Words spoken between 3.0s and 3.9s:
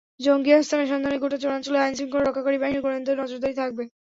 নজরদারি থাকবে।